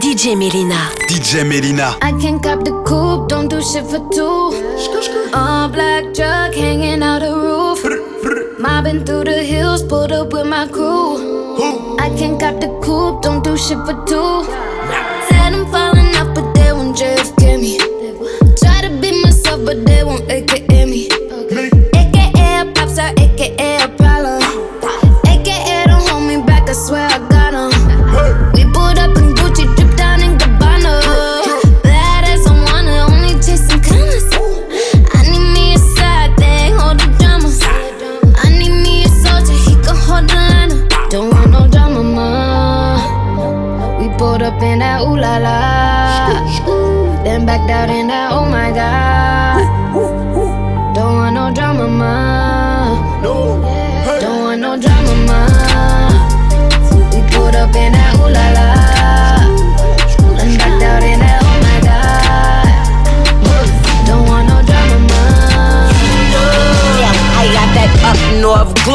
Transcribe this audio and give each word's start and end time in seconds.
DJ 0.00 0.36
Melyna. 0.36 0.94
DJ 1.08 1.42
Melyna. 1.42 1.98
I 2.02 2.12
can't 2.20 2.40
cop 2.40 2.64
the 2.64 2.70
coupe, 2.86 3.28
don't 3.28 3.48
do 3.48 3.60
shit 3.60 3.84
for 3.84 3.98
two. 4.14 4.54
All 5.34 5.68
black 5.68 6.14
truck 6.14 6.54
hanging 6.54 7.02
out 7.02 7.20
the 7.20 7.34
roof. 7.34 7.82
Mobbing 8.60 9.04
through 9.04 9.24
the 9.24 9.42
hills, 9.42 9.82
pulled 9.82 10.12
up 10.12 10.32
with 10.32 10.46
my 10.46 10.68
crew. 10.68 11.96
I 11.98 12.10
can't 12.16 12.38
cop 12.38 12.60
the 12.60 12.68
coupe, 12.80 13.22
don't 13.22 13.42
do 13.42 13.56
shit 13.56 13.78
for 13.78 13.94
two. 14.06 14.44
Said 15.28 15.52
I'm 15.54 15.66
falling 15.72 16.14
off, 16.16 16.32
but 16.34 16.54
they 16.54 16.72
won't 16.72 16.96
JFK 16.96 17.60
me. 17.60 17.78
Try 18.56 18.82
to 18.82 18.90
be 19.00 19.20
myself, 19.22 19.64
but 19.64 19.84
they 19.84 20.04
won't 20.04 20.30
AKA 20.30 20.84
me. 20.86 21.17
No 51.88 52.27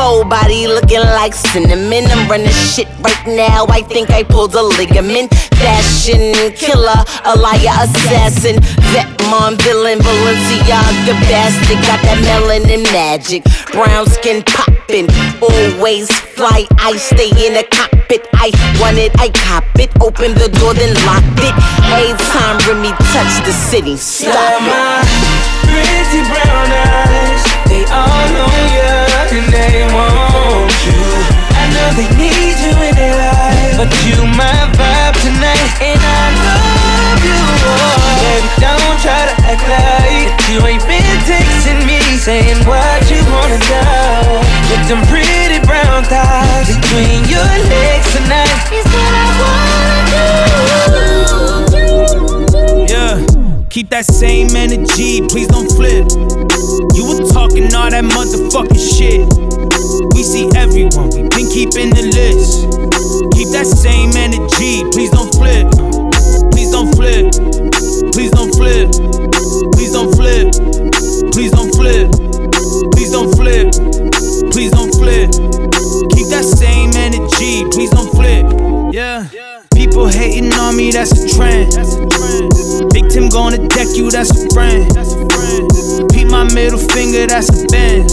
glow 0.03 0.23
body 0.23 0.67
looking 0.67 1.05
like 1.19 1.33
cinnamon. 1.33 2.03
I'm 2.11 2.29
running 2.29 2.57
shit 2.71 2.87
right 2.99 3.27
now. 3.27 3.65
I 3.69 3.81
think 3.81 4.09
I 4.09 4.23
pulled 4.23 4.53
a 4.55 4.61
ligament. 4.61 5.33
Fashion 5.63 6.33
killer, 6.55 6.99
a 7.23 7.33
liar, 7.39 7.75
assassin, 7.83 8.59
vet 8.91 9.07
mom, 9.31 9.55
villain, 9.63 9.99
Balenciaga 9.99 11.15
bastard. 11.29 11.79
Got 11.87 11.99
that 12.03 12.19
melanin 12.27 12.83
magic, 12.91 13.43
brown 13.71 14.05
skin 14.07 14.43
popping. 14.43 15.07
Always 15.41 16.11
fly, 16.35 16.67
I 16.79 16.97
stay 16.97 17.31
in 17.45 17.53
the 17.53 17.65
cockpit. 17.71 18.27
I 18.33 18.51
want 18.81 18.97
it, 18.97 19.11
I 19.19 19.29
cop 19.29 19.63
it. 19.79 19.91
Open 20.01 20.33
the 20.35 20.49
door, 20.59 20.73
then 20.73 20.93
lock 21.07 21.23
it. 21.47 21.55
Every 21.95 22.11
time 22.35 22.59
Remy 22.67 22.91
touch 23.15 23.33
the 23.47 23.53
city, 23.53 23.95
stop 23.95 24.35
it. 24.35 24.67
my 24.67 25.43
pretty 25.63 26.21
brown 26.27 26.71
eyes, 26.71 27.12
they 31.95 32.09
need 32.17 32.57
you 32.57 32.73
in 32.81 32.95
their 32.95 33.13
life, 33.13 33.77
but 33.77 33.89
you 34.01 34.17
my 34.33 34.65
vibe 34.73 35.13
tonight, 35.21 35.69
and 35.77 36.01
I 36.01 36.25
love 36.41 37.21
you. 37.21 37.37
Oh. 37.37 38.17
Baby, 38.25 38.49
don't 38.57 38.97
try 38.97 39.29
to 39.29 39.35
act 39.45 39.61
like 39.69 40.33
you 40.49 40.57
ain't 40.65 40.81
been 40.89 41.05
texting 41.29 41.85
me, 41.85 42.01
saying 42.17 42.65
what 42.65 43.05
you 43.11 43.21
wanna 43.29 43.59
know. 43.69 44.41
With 44.73 44.87
them 44.89 45.05
pretty 45.05 45.59
brown 45.67 46.03
thighs 46.09 46.73
between 46.73 47.29
your 47.29 47.45
legs 47.69 48.09
tonight, 48.15 48.57
is 48.73 48.85
what 48.89 49.13
I 49.13 49.27
wanna 49.41 50.01
do. 52.87 52.93
Yeah, 52.93 53.21
keep 53.69 53.89
that 53.89 54.05
same 54.05 54.55
energy, 54.55 55.21
please 55.27 55.52
gonna 83.93 84.05
you, 84.05 84.11
that's 84.11 84.31
a 84.31 84.49
friend. 84.53 84.89
Peep 86.11 86.27
my 86.29 86.43
middle 86.53 86.79
finger, 86.79 87.27
that's 87.27 87.49
a 87.49 87.65
bend. 87.67 88.11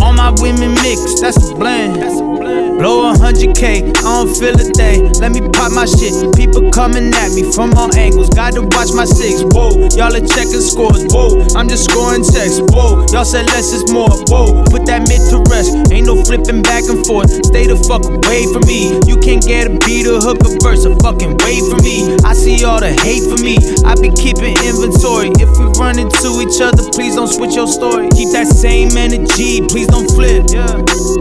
All 0.00 0.12
my 0.12 0.34
women 0.40 0.74
mix, 0.82 1.20
that's 1.20 1.50
a 1.50 1.54
blend. 1.54 2.78
Blow 2.78 3.10
a 3.10 3.18
hundred 3.18 3.56
K, 3.56 3.82
I 3.82 4.02
don't 4.02 4.34
feel 4.34 4.54
a 4.54 4.64
thing. 4.74 5.12
Let 5.20 5.32
me 5.32 5.40
pop 5.50 5.72
my 5.72 5.84
shit. 5.86 6.12
People 6.34 6.51
coming 6.72 7.12
at 7.12 7.30
me 7.32 7.44
from 7.52 7.72
all 7.76 7.92
angles. 7.94 8.30
Got 8.30 8.54
to 8.54 8.62
watch 8.62 8.90
my 8.96 9.04
six. 9.04 9.44
Whoa, 9.52 9.88
y'all 9.94 10.16
are 10.16 10.26
checking 10.26 10.64
scores. 10.64 11.04
Whoa, 11.12 11.44
I'm 11.54 11.68
just 11.68 11.88
scoring 11.88 12.24
checks. 12.24 12.58
Whoa, 12.72 13.04
y'all 13.12 13.24
said 13.24 13.46
less 13.52 13.72
is 13.72 13.84
more. 13.92 14.10
Whoa, 14.32 14.64
put 14.72 14.88
that 14.88 15.04
mid 15.06 15.20
to 15.30 15.44
rest. 15.52 15.70
Ain't 15.92 16.08
no 16.08 16.24
flipping 16.24 16.62
back 16.62 16.88
and 16.88 17.04
forth. 17.06 17.30
Stay 17.46 17.68
the 17.68 17.76
fuck 17.76 18.02
away 18.08 18.48
from 18.50 18.64
me. 18.66 18.96
You 19.06 19.20
can't 19.20 19.44
get 19.44 19.68
a 19.68 19.76
beat 19.84 20.08
or 20.08 20.18
hook 20.18 20.40
a 20.42 20.50
verse. 20.64 20.84
A 20.84 20.96
fucking 21.04 21.36
wait 21.44 21.62
for 21.68 21.78
me. 21.84 22.16
I 22.24 22.32
see 22.32 22.64
all 22.64 22.80
the 22.80 22.90
hate 23.04 23.22
for 23.28 23.38
me. 23.44 23.60
I 23.84 23.94
be 24.00 24.10
keeping 24.10 24.56
inventory. 24.64 25.30
If 25.38 25.52
we 25.60 25.68
run 25.78 26.00
into 26.00 26.40
each 26.40 26.58
other, 26.58 26.82
please 26.90 27.14
don't 27.14 27.28
switch 27.28 27.54
your 27.54 27.68
story. 27.68 28.08
Keep 28.16 28.32
that 28.32 28.48
same 28.48 28.96
energy. 28.96 29.60
Please 29.68 29.86
don't 29.86 30.08
flip. 30.10 30.48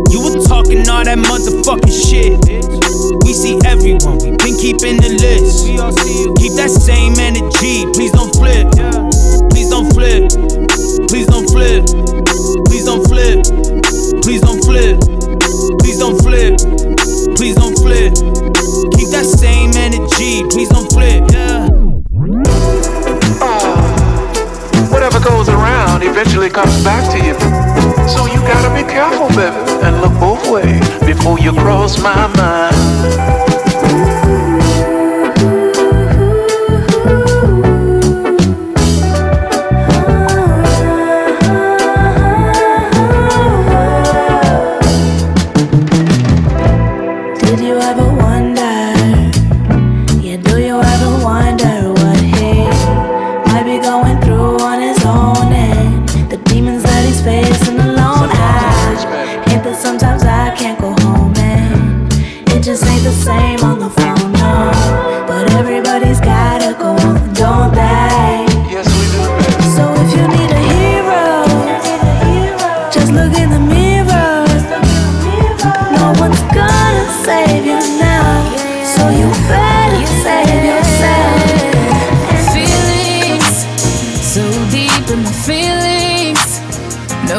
You 0.09 0.19
were 0.23 0.39
talking 0.47 0.87
all 0.87 1.03
that 1.03 1.19
motherfucking 1.19 1.91
shit. 1.91 2.80
We 3.25 3.33
see 3.33 3.57
everyone, 3.65 4.17
we 4.21 4.37
been 4.37 4.57
keeping 4.57 4.97
the 5.01 5.17
list. 5.17 5.65
Keep 6.37 6.53
that 6.57 6.69
same 6.69 7.17
energy, 7.17 7.85
please 7.93 8.11
don't 8.11 8.33
flip. 8.35 8.69
Please 9.49 9.69
don't 9.69 9.89
flip. 9.93 10.29
Please 11.09 11.27
don't 11.27 11.47
flip. 11.49 11.85
Please 12.67 12.85
don't 12.85 13.03
flip. 13.07 13.41
Please 14.21 14.41
don't 14.41 14.61
flip. 14.63 14.99
Please 15.81 15.99
don't 15.99 16.17
flip. 16.21 16.57
Please 17.35 17.55
don't 17.55 17.75
flip. 17.79 18.13
Keep 18.95 19.09
that 19.09 19.25
same 19.25 19.71
energy, 19.75 20.43
please 20.49 20.69
don't 20.69 20.89
flip. 20.91 21.23
Yeah. 21.31 21.67
Whatever 24.91 25.19
goes 25.19 25.49
around 25.49 26.03
eventually 26.03 26.49
comes 26.49 26.83
back 26.83 27.09
to 27.11 27.17
you. 27.17 27.33
So 28.07 28.25
you 28.27 28.39
gotta 28.45 28.69
be 28.75 28.83
careful, 28.89 29.27
baby, 29.29 29.55
and 29.83 30.01
look 30.01 30.13
both 30.19 30.49
ways 30.51 30.87
before 31.05 31.39
you 31.39 31.51
cross 31.53 32.01
my 32.01 32.27
mind. 32.37 32.50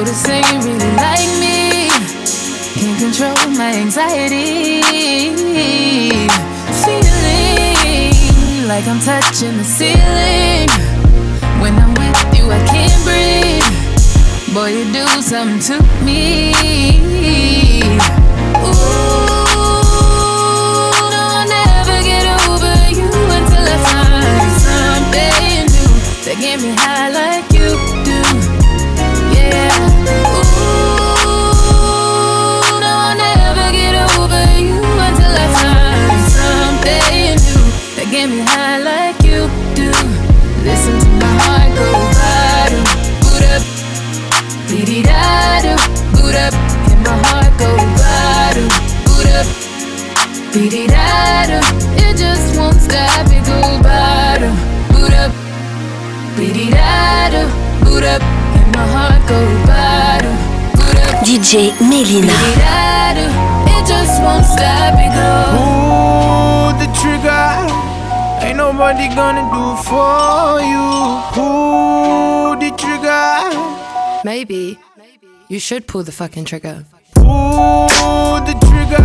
Notice 0.02 0.22
that 0.24 0.42
you 0.50 0.58
really 0.66 0.92
like 0.98 1.30
me. 1.38 1.86
Can't 2.74 2.98
control 2.98 3.38
my 3.54 3.70
anxiety. 3.70 4.82
Feeling 6.82 8.10
like 8.66 8.82
I'm 8.90 8.98
touching 8.98 9.56
the 9.58 9.62
ceiling. 9.62 10.66
When 11.62 11.78
I'm 11.78 11.94
with 11.94 12.18
you, 12.34 12.50
I 12.50 12.58
can't 12.66 12.98
breathe. 13.06 13.62
Boy, 14.52 14.74
you 14.74 14.90
do 14.90 15.06
something 15.22 15.62
to 15.70 15.78
me. 16.02 16.50
They 26.24 26.34
get 26.34 26.60
me 26.60 26.74
high 26.74 27.10
like 27.10 27.51
DJ 61.24 61.70
Melyna. 61.78 62.26
Beat 62.26 62.58
it 62.58 62.62
out, 62.66 63.16
it 63.68 63.86
just 63.86 64.20
won't 64.22 64.44
stop. 64.44 64.98
It 64.98 65.12
go. 65.14 65.30
Pull 65.54 66.72
the 66.80 66.88
trigger. 66.98 67.46
Ain't 68.44 68.56
nobody 68.56 69.06
gonna 69.14 69.44
do 69.54 69.76
for 69.86 70.60
you. 70.60 70.86
Pull 71.32 72.56
the 72.56 72.70
trigger. 72.76 74.22
Maybe 74.24 74.78
you 75.48 75.58
should 75.60 75.86
pull 75.86 76.02
the 76.02 76.12
fucking 76.12 76.44
trigger. 76.44 76.84
Pull 77.14 78.40
the 78.48 78.54
trigger. 78.66 79.04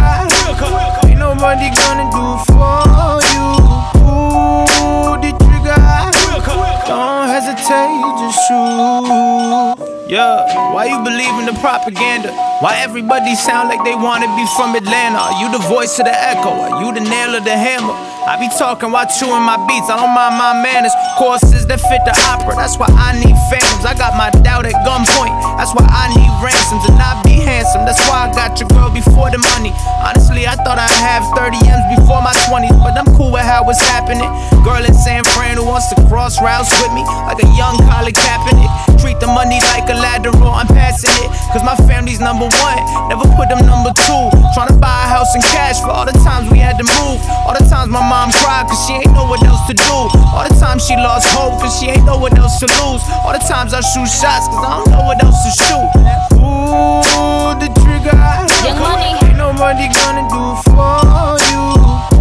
Ain't 1.08 1.20
nobody 1.20 1.70
gonna 1.70 2.10
do 2.18 2.26
for 2.50 3.22
you. 3.34 3.48
Pull 3.94 5.18
the 5.22 5.32
trigger. 5.38 5.47
Don't 5.68 7.28
hesitate, 7.28 8.18
just 8.20 8.48
shoot. 8.48 9.97
Yeah, 10.08 10.72
why 10.72 10.86
you 10.86 11.04
believe 11.04 11.36
in 11.44 11.52
the 11.52 11.58
propaganda? 11.60 12.32
Why 12.64 12.80
everybody 12.80 13.36
sound 13.36 13.68
like 13.68 13.84
they 13.84 13.94
wanna 13.94 14.32
be 14.40 14.48
from 14.56 14.74
Atlanta? 14.74 15.20
Are 15.20 15.36
you 15.44 15.52
the 15.52 15.60
voice 15.68 16.00
of 16.00 16.06
the 16.06 16.16
echo? 16.16 16.48
Are 16.48 16.82
you 16.82 16.94
the 16.96 17.04
nail 17.04 17.36
of 17.36 17.44
the 17.44 17.52
hammer? 17.52 17.92
I 18.28 18.40
be 18.40 18.48
talking 18.60 18.92
while 18.92 19.08
chewing 19.08 19.44
my 19.44 19.56
beats. 19.68 19.88
I 19.88 19.96
don't 20.00 20.12
mind 20.12 20.36
my 20.36 20.52
manners. 20.64 20.92
Courses 21.20 21.68
that 21.68 21.80
fit 21.80 22.04
the 22.08 22.16
opera. 22.32 22.56
That's 22.56 22.76
why 22.76 22.88
I 22.92 23.16
need 23.20 23.36
phantoms. 23.52 23.88
I 23.88 23.96
got 23.96 24.20
my 24.20 24.32
doubt 24.44 24.68
at 24.68 24.76
gunpoint. 24.88 25.32
That's 25.60 25.72
why 25.72 25.88
I 25.88 26.12
need 26.12 26.32
ransoms 26.44 26.84
and 26.88 27.00
not 27.00 27.24
be 27.24 27.40
handsome. 27.40 27.88
That's 27.88 28.00
why 28.08 28.28
I 28.28 28.36
got 28.36 28.60
your 28.60 28.68
girl 28.76 28.92
before 28.92 29.32
the 29.32 29.40
money. 29.56 29.72
Honestly, 30.04 30.44
I 30.44 30.60
thought 30.60 30.76
I'd 30.76 31.00
have 31.04 31.24
30 31.40 31.56
M's 31.72 31.88
before 32.00 32.20
my 32.20 32.36
20s, 32.52 32.76
but 32.84 33.00
I'm 33.00 33.08
cool 33.16 33.32
with 33.32 33.48
how 33.48 33.64
it's 33.72 33.80
happening. 33.92 34.28
Girl 34.60 34.84
in 34.84 34.92
San 34.92 35.24
Fran 35.32 35.56
who 35.56 35.64
wants 35.64 35.88
to 35.92 35.98
cross 36.12 36.36
routes 36.44 36.72
with 36.84 36.92
me 36.92 37.08
like 37.32 37.40
a 37.40 37.48
young 37.56 37.80
college 37.88 38.20
Kaepernick. 38.20 38.72
Treat 39.00 39.24
the 39.24 39.32
money 39.32 39.64
like 39.72 39.88
a 39.88 39.97
lateral. 40.00 40.54
I'm 40.54 40.68
passing 40.68 41.14
it, 41.24 41.30
cause 41.52 41.64
my 41.64 41.76
family's 41.90 42.20
number 42.20 42.46
one. 42.46 42.80
Never 43.10 43.26
put 43.36 43.50
them 43.50 43.66
number 43.66 43.92
two. 44.06 44.24
Trying 44.54 44.70
to 44.70 44.78
buy 44.78 45.06
a 45.06 45.08
house 45.10 45.34
in 45.36 45.42
cash 45.54 45.82
for 45.82 45.90
all 45.90 46.06
the 46.06 46.18
times 46.26 46.50
we 46.50 46.60
had 46.60 46.78
to 46.78 46.86
move. 47.02 47.20
All 47.46 47.54
the 47.54 47.66
times 47.66 47.90
my 47.92 48.02
mom 48.02 48.32
cried 48.42 48.68
cause 48.68 48.80
she 48.86 48.94
ain't 49.02 49.14
know 49.14 49.26
what 49.26 49.44
else 49.44 49.66
to 49.68 49.74
do. 49.74 49.98
All 50.34 50.46
the 50.48 50.56
times 50.58 50.86
she 50.86 50.96
lost 50.96 51.28
hope 51.34 51.60
cause 51.60 51.78
she 51.80 51.90
ain't 51.90 52.06
know 52.06 52.18
what 52.18 52.38
else 52.38 52.60
to 52.60 52.68
lose. 52.82 53.02
All 53.26 53.34
the 53.34 53.44
times 53.46 53.74
I 53.74 53.82
shoot 53.82 54.10
shots 54.10 54.48
cause 54.48 54.64
I 54.64 54.82
don't 54.82 54.92
know 54.92 55.04
what 55.06 55.22
else 55.24 55.38
to 55.46 55.52
shoot. 55.54 55.90
Ooh, 56.42 57.54
the 57.60 57.70
trigger. 57.82 58.18
Young 58.66 58.80
money. 58.80 59.18
Ain't 59.26 59.38
nobody 59.38 59.88
gonna 59.90 60.26
do 60.30 60.44
for 60.72 61.38
you. 61.50 61.64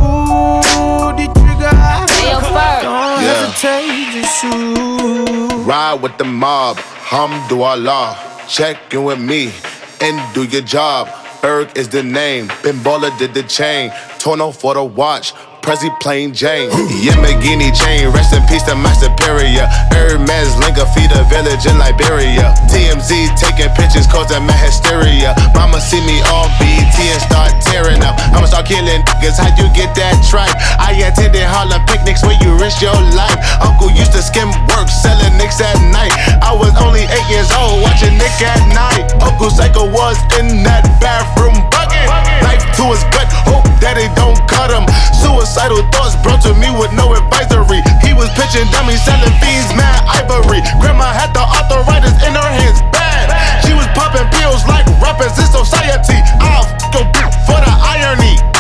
Ooh, 0.01 1.13
the 1.17 1.27
trigger. 1.39 1.73
Hey, 1.73 2.31
yo, 2.33 2.41
Ferg. 2.41 2.83
Don't 2.83 3.21
hesitate, 3.21 4.13
just 4.13 4.41
shoot. 4.41 5.67
Ride 5.67 6.01
with 6.03 6.17
the 6.19 6.25
mob, 6.25 6.79
hamdulillah. 7.07 8.49
Check 8.49 8.93
in 8.93 9.05
with 9.05 9.21
me 9.21 9.53
and 10.01 10.35
do 10.35 10.43
your 10.45 10.63
job. 10.63 11.07
Ferg 11.41 11.77
is 11.77 11.89
the 11.89 12.03
name, 12.03 12.49
Baller 12.83 13.17
did 13.19 13.33
the 13.33 13.45
chain. 13.45 13.93
Tono 14.19 14.51
for 14.51 14.75
the 14.75 14.83
watch, 14.83 15.33
Prezi 15.63 15.91
plain 16.01 16.35
Jane. 16.35 16.71
Lamborghini 16.71 17.71
chain, 17.71 18.11
rest 18.11 18.35
in 18.35 18.43
peace 18.47 18.63
to 18.65 18.75
my 18.75 18.93
superior. 18.95 19.67
Hermes 19.95 20.55
Linga 20.59 20.87
feed 20.95 21.11
a 21.15 21.23
village 21.31 21.67
in 21.67 21.79
Liberia. 21.79 22.55
TMZ 22.67 23.39
taking 23.39 23.71
pictures 23.79 24.07
causing 24.07 24.43
my 24.43 24.55
hysteria. 24.59 25.35
Mama 25.55 25.81
see 25.81 26.03
me 26.03 26.19
on 26.35 26.51
BT 26.59 27.07
and 27.11 27.23
start 27.23 27.55
tearing 27.63 28.03
up. 28.03 28.19
Killing 28.67 29.07
niggas, 29.07 29.39
how 29.39 29.55
you 29.55 29.71
get 29.79 29.95
that 29.95 30.19
tripe? 30.27 30.51
I 30.83 30.91
attended 30.99 31.47
Harlem 31.47 31.87
picnics 31.87 32.27
where 32.27 32.35
you 32.43 32.51
risk 32.59 32.83
your 32.83 32.99
life. 33.15 33.39
Uncle 33.63 33.95
used 33.95 34.11
to 34.19 34.19
skim 34.19 34.51
work, 34.75 34.91
selling 34.91 35.39
nicks 35.39 35.63
at 35.63 35.79
night. 35.95 36.11
I 36.43 36.51
was 36.51 36.75
only 36.83 37.07
eight 37.07 37.29
years 37.31 37.47
old, 37.55 37.79
watching 37.87 38.19
Nick 38.19 38.35
at 38.43 38.59
night. 38.75 39.07
Uncle 39.23 39.55
Psycho 39.55 39.87
was 39.87 40.19
in 40.43 40.67
that 40.67 40.83
bathroom 40.99 41.55
bucket. 41.71 42.11
Knife 42.43 42.67
to 42.75 42.91
his 42.91 43.07
gut, 43.15 43.31
hope 43.47 43.71
that 43.79 43.95
they 43.95 44.11
don't 44.19 44.35
cut 44.51 44.75
him. 44.75 44.83
Suicidal 45.15 45.87
thoughts 45.95 46.19
brought 46.27 46.43
to 46.43 46.51
me 46.59 46.67
with 46.75 46.91
no 46.91 47.15
advisory. 47.15 47.87
He 48.03 48.19
was 48.19 48.27
pitching 48.35 48.67
dummies, 48.75 48.99
selling 49.07 49.31
fiends, 49.39 49.71
mad 49.79 50.03
ivory. 50.11 50.59
Grandma 50.83 51.15
had 51.15 51.31
the 51.31 51.47
arthritis 51.47 52.19
in 52.27 52.35
her 52.35 52.51
hands, 52.51 52.83
bad. 52.91 53.31
She 53.63 53.79
was 53.79 53.87
popping 53.95 54.27
pills 54.35 54.67
like 54.67 54.91
rappers 54.99 55.39
in 55.39 55.47
society. 55.55 56.19
I'll 56.43 56.67
your 56.91 57.31
for 57.47 57.59
the 57.63 57.71
irony. 57.71 58.56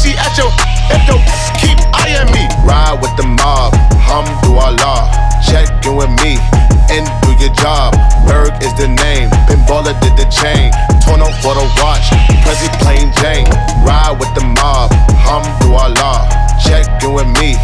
I 0.00 0.08
said, 0.08 0.08
meet 0.08 0.08
you 0.08 0.16
at 0.16 0.32
your 0.38 0.50
if 0.90 1.02
your 1.08 1.20
keep 1.60 1.78
eyeing 1.92 2.32
me. 2.32 2.48
Ride 2.64 2.98
with 3.00 3.14
the 3.16 3.26
mob, 3.26 3.74
hamdulillah. 4.00 5.12
Check 5.44 5.68
in 5.84 5.96
with 5.96 6.10
me 6.22 6.40
and 6.88 7.04
do 7.22 7.36
your 7.36 7.52
job. 7.54 7.94
Ferg 8.24 8.56
is 8.64 8.72
the 8.76 8.88
name, 8.88 9.30
Ben 9.46 9.60
Baller 9.68 9.98
did 10.00 10.16
the 10.16 10.24
chain. 10.32 10.72
Torn 11.04 11.20
on 11.20 11.32
for 11.40 11.54
the 11.54 11.66
watch, 11.80 12.08
Prezi 12.44 12.68
plain 12.80 13.12
Jane. 13.20 13.48
Ride 13.84 14.16
with 14.18 14.32
the 14.34 14.44
mob, 14.44 14.90
hamdulillah. 15.20 16.28
Check 16.64 16.86
in 17.02 17.12
with 17.12 17.28
me 17.40 17.56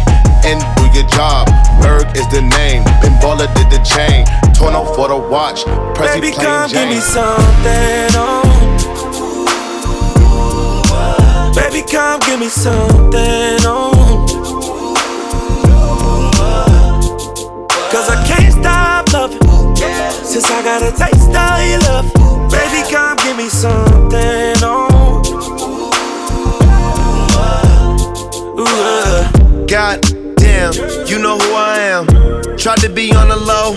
and 0.45 0.61
do 0.77 0.85
your 0.93 1.07
job. 1.09 1.47
Ferg 1.81 2.15
is 2.17 2.27
the 2.29 2.41
name, 2.41 2.83
Ben 3.01 3.13
Baller 3.21 3.49
did 3.55 3.69
the 3.69 3.81
chain. 3.81 4.25
Torn 4.53 4.73
on 4.73 4.85
for 4.95 5.07
the 5.07 5.17
watch, 5.17 5.65
Prezi 5.97 6.21
Baby, 6.21 6.31
come 6.33 6.69
give 6.69 6.89
me 6.89 6.99
something 6.99 8.06
give 12.37 12.45
me 12.45 12.49
something 12.49 13.65
on. 13.65 14.27
Cause 17.89 18.09
I 18.09 18.23
can't 18.27 18.53
stop 18.53 19.11
loving. 19.11 19.75
Since 20.23 20.51
I 20.51 20.61
got 20.61 20.81
a 20.83 20.91
taste 20.91 21.33
of 21.33 21.59
your 21.67 21.79
love. 21.89 22.51
Baby, 22.51 22.87
come 22.91 23.17
give 23.17 23.37
me 23.37 23.49
something 23.49 24.63
on. 24.63 25.25
Ooh, 28.59 28.65
uh. 28.65 29.65
God 29.65 30.01
damn, 30.35 30.73
you 31.07 31.19
know 31.19 31.37
who 31.39 31.53
I 31.53 31.79
am. 31.79 32.05
Tried 32.57 32.79
to 32.79 32.89
be 32.89 33.13
on 33.13 33.29
the 33.29 33.35
low, 33.35 33.75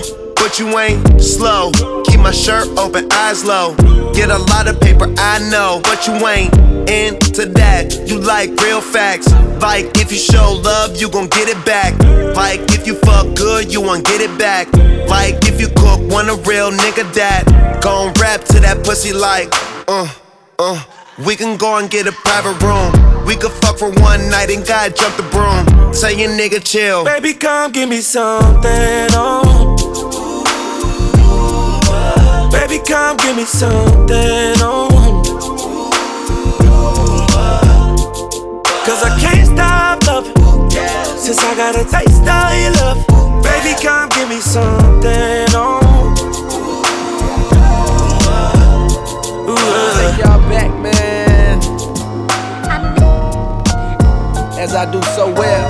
but 0.51 0.59
you 0.59 0.79
ain't 0.81 1.23
slow. 1.23 1.71
Keep 2.07 2.19
my 2.19 2.33
shirt 2.33 2.67
open, 2.77 3.07
eyes 3.13 3.45
low. 3.45 3.77
Get 4.13 4.31
a 4.31 4.39
lot 4.39 4.67
of 4.67 4.81
paper, 4.81 5.07
I 5.17 5.39
know, 5.49 5.81
but 5.85 6.09
you 6.09 6.15
ain't 6.27 6.53
into 6.91 7.47
that. 7.55 8.09
You 8.09 8.19
like 8.19 8.51
real 8.61 8.81
facts. 8.81 9.31
Like 9.63 9.87
if 9.95 10.11
you 10.11 10.19
show 10.19 10.61
love, 10.65 11.01
you 11.01 11.09
gon' 11.09 11.29
get 11.29 11.49
it 11.49 11.65
back. 11.65 11.97
Like 12.35 12.61
if 12.75 12.85
you 12.85 12.97
fuck 12.97 13.37
good, 13.37 13.73
you 13.73 13.81
won't 13.81 14.05
get 14.05 14.21
it 14.21 14.37
back. 14.41 14.67
Like 15.09 15.37
if 15.47 15.61
you 15.61 15.69
cook, 15.69 16.01
want 16.11 16.29
a 16.29 16.35
real 16.49 16.73
nigga 16.73 17.07
that 17.15 17.81
gon' 17.81 18.13
rap 18.15 18.41
to 18.47 18.59
that 18.59 18.83
pussy 18.85 19.13
like, 19.13 19.49
uh, 19.87 20.13
uh. 20.59 20.83
We 21.25 21.37
can 21.37 21.59
go 21.59 21.77
and 21.77 21.89
get 21.89 22.09
a 22.09 22.13
private 22.13 22.61
room. 22.63 22.91
We 23.27 23.37
could 23.37 23.53
fuck 23.53 23.79
for 23.79 23.91
one 23.91 24.31
night 24.31 24.51
and 24.51 24.67
God 24.67 24.97
jump 24.97 25.17
the 25.17 25.23
broom. 25.25 25.93
Say 25.93 26.19
your 26.19 26.31
nigga 26.31 26.65
chill. 26.65 27.05
Baby, 27.05 27.35
come 27.35 27.71
give 27.71 27.89
me 27.89 28.01
something 28.01 29.15
on. 29.15 29.50
Give 33.31 33.37
me 33.37 33.45
something 33.45 34.61
on. 34.61 35.25
Cause 38.85 39.03
I 39.05 39.17
can't 39.21 39.47
stop 39.47 40.05
loving. 40.05 40.35
Since 41.17 41.39
I 41.39 41.55
got 41.55 41.77
a 41.77 41.85
taste 41.85 42.27
of 42.27 42.51
your 42.59 42.73
love. 42.83 43.07
Baby, 43.45 43.81
come 43.81 44.09
give 44.09 44.29
me 44.29 44.41
something 44.41 45.55
on. 45.55 46.19
Ooh, 49.47 49.55
uh. 49.55 50.11
Take 50.11 50.25
y'all 50.25 50.41
back, 50.51 50.73
man. 50.81 51.61
As 54.59 54.75
I 54.75 54.91
do 54.91 55.01
so 55.15 55.33
well. 55.33 55.69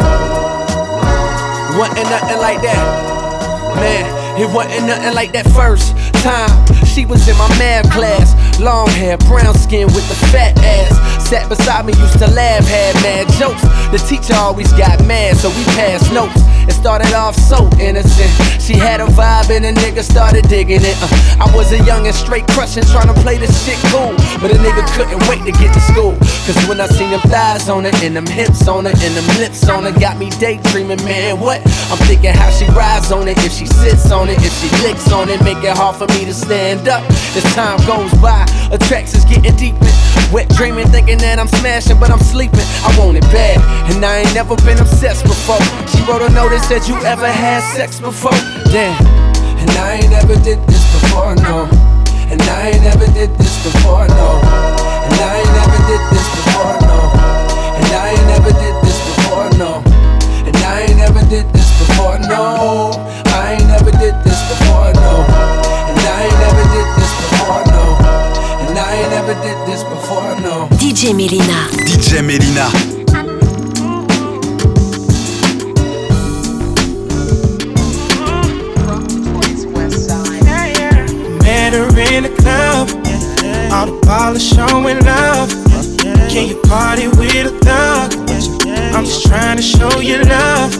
Wasn't 1.78 2.08
nothing 2.08 2.38
like 2.38 2.62
that. 2.62 3.76
Man, 3.76 4.40
it 4.40 4.50
wasn't 4.54 4.86
nothing 4.86 5.14
like 5.14 5.32
that 5.32 5.46
first 5.50 6.09
time. 6.20 6.66
She 6.84 7.06
was 7.06 7.26
in 7.28 7.36
my 7.36 7.48
math 7.58 7.90
class. 7.90 8.34
Long 8.60 8.88
hair, 8.88 9.16
brown 9.16 9.54
skin 9.54 9.86
with 9.86 10.06
the 10.08 10.14
fat 10.28 10.56
ass. 10.58 11.09
Sat 11.30 11.48
beside 11.48 11.86
me, 11.86 11.92
used 12.02 12.18
to 12.18 12.26
laugh, 12.34 12.66
had 12.66 12.92
mad 13.06 13.30
jokes. 13.38 13.62
The 13.94 14.02
teacher 14.02 14.34
always 14.34 14.72
got 14.72 14.98
mad, 15.06 15.36
so 15.36 15.48
we 15.50 15.62
passed 15.78 16.12
notes. 16.12 16.42
It 16.66 16.74
started 16.74 17.14
off 17.14 17.36
so 17.36 17.70
innocent. 17.78 18.34
She 18.58 18.74
had 18.74 19.00
a 19.00 19.06
vibe 19.06 19.54
and 19.54 19.64
a 19.64 19.72
nigga 19.72 20.02
started 20.02 20.48
digging 20.48 20.82
it. 20.82 20.98
Uh, 20.98 21.06
I 21.38 21.46
was 21.54 21.70
a 21.70 21.78
young 21.86 22.08
and 22.08 22.14
straight 22.14 22.48
crushing, 22.48 22.82
trying 22.90 23.06
to 23.06 23.18
play 23.22 23.38
this 23.38 23.54
shit 23.62 23.78
cool. 23.94 24.10
But 24.42 24.50
a 24.50 24.58
nigga 24.58 24.82
couldn't 24.98 25.22
wait 25.30 25.46
to 25.46 25.54
get 25.54 25.70
to 25.72 25.80
school. 25.94 26.18
Cause 26.50 26.58
when 26.66 26.80
I 26.80 26.86
seen 26.86 27.10
them 27.10 27.22
thighs 27.30 27.68
on 27.68 27.86
it, 27.86 27.94
and 28.02 28.16
them 28.16 28.26
hips 28.26 28.66
on 28.66 28.86
it, 28.86 28.98
and 28.98 29.14
them 29.14 29.26
lips 29.38 29.68
on 29.68 29.86
it, 29.86 30.00
got 30.00 30.18
me 30.18 30.30
daydreaming, 30.42 30.98
man, 31.06 31.38
what? 31.38 31.62
I'm 31.94 31.98
thinking 32.10 32.34
how 32.34 32.50
she 32.50 32.66
rides 32.74 33.12
on 33.12 33.28
it, 33.28 33.38
if 33.38 33.52
she 33.52 33.66
sits 33.66 34.10
on 34.10 34.28
it, 34.28 34.38
if 34.42 34.54
she 34.58 34.66
licks 34.82 35.12
on 35.12 35.28
it, 35.28 35.38
make 35.44 35.62
it 35.62 35.76
hard 35.78 35.94
for 35.94 36.10
me 36.18 36.24
to 36.24 36.34
stand 36.34 36.88
up. 36.88 37.06
As 37.38 37.46
time 37.54 37.78
goes 37.86 38.10
by, 38.18 38.42
attraction's 38.74 39.24
getting 39.26 39.54
deeper. 39.54 39.86
Wet 40.32 40.48
dreaming, 40.54 40.86
thinking 40.88 41.18
that 41.18 41.38
I'm 41.38 41.48
smashing, 41.48 41.98
but 41.98 42.10
I'm 42.10 42.22
sleeping. 42.22 42.66
I 42.86 42.94
want 42.98 43.16
it 43.16 43.26
bad, 43.34 43.58
and 43.90 44.04
I 44.04 44.22
ain't 44.22 44.34
never 44.34 44.54
been 44.62 44.78
obsessed 44.78 45.24
before. 45.24 45.58
She 45.90 45.98
wrote 46.06 46.22
a 46.22 46.30
note 46.30 46.54
that 46.70 46.86
You 46.86 46.94
ever 47.02 47.26
had 47.26 47.60
sex 47.74 47.98
before? 47.98 48.38
Damn, 48.70 48.94
and 49.58 49.70
I 49.74 49.98
ain't 49.98 50.10
never 50.10 50.38
did 50.40 50.62
this 50.70 50.84
before, 50.94 51.34
no. 51.42 51.66
And 52.30 52.40
I 52.42 52.70
ain't 52.70 52.82
never 52.86 53.06
did 53.10 53.34
this 53.42 53.58
before, 53.66 54.06
no. 54.06 54.38
And 54.38 55.18
I 55.18 55.42
ain't 55.42 55.50
never 55.50 55.78
did 55.90 56.02
this 56.14 56.26
before, 56.30 56.78
no. 56.86 56.98
And 57.74 57.90
I 57.90 58.14
ain't 58.14 58.26
never 58.30 58.52
did 58.54 58.76
this 58.86 58.98
before, 59.02 59.50
no. 59.58 59.82
And 60.46 60.56
I 60.62 60.86
ain't 60.86 60.96
never 60.96 61.22
did 61.26 61.50
this 61.50 61.70
before, 61.82 62.22
no. 62.22 62.94
I 63.34 63.58
ain't 63.58 63.66
never 63.66 63.90
did 63.98 64.14
this 64.22 64.40
before, 64.46 64.94
no. 64.94 65.26
And 65.90 65.98
I 65.98 66.30
ain't 66.30 66.38
never 66.38 66.49
I 68.90 68.94
ain't 68.94 69.10
never 69.10 69.34
did 69.34 69.56
this 69.68 69.84
before, 69.84 70.34
no. 70.40 70.66
DJ 70.80 71.14
Melyna. 71.14 71.70
DJ 71.86 72.26
Melyna. 72.26 72.66
Met 81.44 81.72
her 81.72 81.86
in 82.00 82.24
the 82.24 82.34
club, 82.40 82.88
all 83.72 83.86
the 83.86 84.00
ballers 84.08 84.42
showing 84.42 84.98
love. 85.04 85.50
Can 86.28 86.48
you 86.48 86.60
party 86.62 87.06
with 87.06 87.46
a 87.46 87.56
thug? 87.60 88.12
I'm 88.92 89.04
just 89.04 89.24
trying 89.24 89.56
to 89.56 89.62
show 89.62 90.00
you 90.00 90.20
love. 90.24 90.74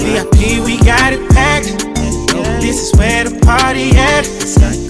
VIP, 0.00 0.64
we 0.64 0.78
got 0.78 1.12
it 1.12 1.28
packed. 1.32 1.66
This 2.62 2.80
is 2.80 2.98
where 2.98 3.24
the 3.24 3.38
party 3.40 3.90
at. 3.90 4.85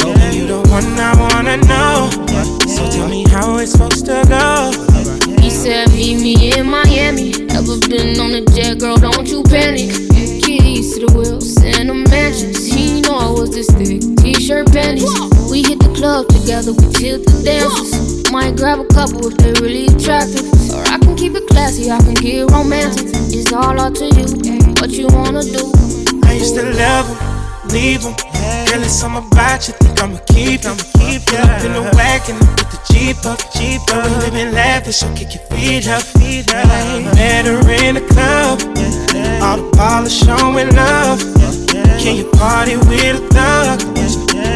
One 0.76 1.00
I 1.00 1.16
wanna 1.16 1.56
know. 1.56 2.10
So 2.68 2.84
tell 2.90 3.08
me 3.08 3.24
how 3.30 3.56
it's 3.56 3.72
supposed 3.72 4.04
to 4.04 4.22
go. 4.28 4.68
He 5.40 5.48
said, 5.48 5.88
Meet 5.88 6.20
me 6.20 6.52
in 6.52 6.68
Miami. 6.68 7.32
Never 7.32 7.80
been 7.88 8.20
on 8.20 8.32
a 8.32 8.44
jet, 8.44 8.78
girl, 8.78 8.98
don't 8.98 9.26
you 9.26 9.42
panic. 9.44 9.88
Keys 10.44 10.98
to 10.98 11.06
the 11.06 11.12
wheels 11.16 11.56
and 11.64 11.88
the 11.88 11.94
mansions. 11.94 12.66
He 12.66 13.00
know 13.00 13.16
I 13.16 13.30
was 13.30 13.52
this 13.56 13.70
thick. 13.72 14.02
T 14.18 14.34
shirt 14.34 14.70
panties. 14.70 15.08
We 15.48 15.62
hit 15.62 15.78
the 15.78 15.94
club 15.96 16.28
together, 16.28 16.74
we 16.74 16.92
chill 16.92 17.24
the 17.24 17.40
dances. 17.42 18.30
Might 18.30 18.58
grab 18.58 18.78
a 18.78 18.88
couple 18.92 19.32
if 19.32 19.36
they 19.38 19.56
really 19.64 19.86
attractive. 19.86 20.44
Or 20.76 20.84
I 20.84 20.98
can 20.98 21.16
keep 21.16 21.32
it 21.36 21.48
classy, 21.48 21.90
I 21.90 22.00
can 22.04 22.12
get 22.12 22.50
romantic. 22.50 23.08
It's 23.32 23.50
all 23.50 23.80
up 23.80 23.94
to 23.94 24.04
you, 24.12 24.28
what 24.76 24.90
you 24.90 25.08
wanna 25.08 25.40
do. 25.40 25.72
I 26.28 26.36
used 26.36 26.54
to 26.56 26.68
love 26.76 27.08
him, 27.08 27.35
leave 27.76 28.02
him. 28.02 28.16
Girl, 28.66 28.82
it's 28.82 28.96
something 29.00 29.26
about 29.30 29.68
you, 29.68 29.74
think 29.74 30.00
I'ma 30.02 30.18
keep 30.32 30.62
him. 30.64 30.76
Keep 30.96 31.26
Pull 31.26 31.38
up 31.38 31.64
in 31.64 31.72
the 31.72 31.84
wagon, 31.96 32.38
put 32.56 32.68
the 32.72 32.80
Jeep 32.90 33.20
up, 33.26 33.40
Jeep 33.52 33.82
up. 33.92 34.04
We 34.04 34.10
living 34.24 34.52
lavish, 34.52 34.96
so 34.96 35.12
kick 35.14 35.34
your 35.34 35.44
feet 35.52 35.86
up, 35.88 36.02
feet 36.02 36.48
up. 36.52 36.66
Met 37.16 37.44
her 37.44 37.60
in 37.84 37.94
the 37.96 38.04
club, 38.12 38.56
all 39.44 39.58
the 39.60 39.68
ballers 39.76 40.16
showing 40.24 40.70
love. 40.74 41.20
Can 42.00 42.16
you 42.16 42.26
party 42.32 42.76
with 42.76 43.20
a 43.20 43.24
thug? 43.34 43.78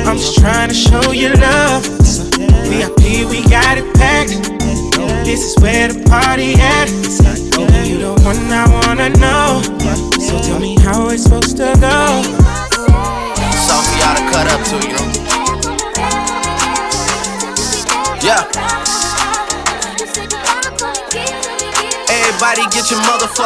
I'm 0.06 0.16
just 0.16 0.38
trying 0.38 0.68
to 0.68 0.74
show 0.74 1.12
you 1.12 1.28
love. 1.34 1.99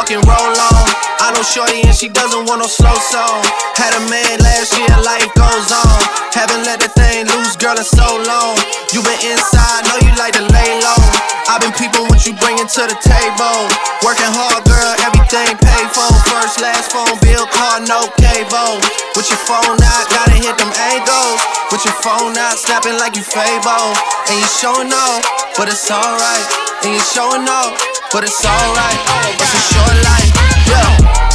Motherfucking 0.05 0.21
roll 0.27 0.53
on. 0.53 0.85
I 1.19 1.33
know 1.33 1.41
Shorty 1.41 1.81
and 1.81 1.95
she 1.95 2.09
doesn't 2.09 2.45
want 2.45 2.61
no 2.61 2.67
slow 2.67 2.93
song. 3.09 3.41
Had 3.75 3.93
a 3.97 4.03
man 4.09 4.39
last 4.39 4.77
year, 4.77 4.93
life 5.01 5.29
goes 5.33 5.69
on. 5.73 5.99
Haven't 6.33 6.65
let 6.65 6.79
the 6.79 6.89
thing 6.93 7.25
loose, 7.25 7.55
girl, 7.57 7.77
in 7.77 7.83
so 7.83 8.05
long. 8.27 8.57
You 8.93 9.01
been 9.01 9.21
inside, 9.25 9.81
know 9.89 9.97
you 10.05 10.13
like 10.19 10.37
to 10.37 10.45
lay 10.45 10.71
low. 10.83 11.01
I've 11.49 11.61
been 11.61 11.73
peeping 11.73 12.05
what 12.09 12.25
you 12.25 12.33
bringing 12.37 12.67
to 12.67 12.83
the 12.85 12.97
table. 13.01 13.59
Working 14.05 14.29
hard, 14.29 14.65
girl, 14.69 14.93
everything 15.01 15.57
paid 15.57 15.87
for. 15.89 16.09
First, 16.29 16.61
last 16.61 16.91
phone 16.93 17.17
bill, 17.21 17.45
car, 17.49 17.81
no 17.85 18.05
cable. 18.21 18.81
With 19.17 19.29
your 19.29 19.41
phone 19.47 19.79
out, 19.79 20.05
gotta 20.11 20.37
hit 20.37 20.57
them 20.57 20.73
angles. 20.93 21.39
With 21.71 21.81
your 21.85 21.97
phone 22.05 22.37
out, 22.37 22.57
snapping 22.59 22.97
like 23.01 23.15
you 23.15 23.25
Fable. 23.25 23.95
And 24.29 24.37
you 24.37 24.49
showing 24.61 24.91
off, 24.93 25.23
but 25.57 25.69
it's 25.69 25.89
alright. 25.89 26.45
And 26.83 26.93
you 26.93 27.01
showing 27.01 27.47
off, 27.49 27.73
but 28.15 28.23
it's 28.23 28.45
alright. 28.45 28.95
It's 29.41 29.53
a 29.53 29.73
short 29.73 29.97
life, 30.05 30.31
yeah. 30.69 31.34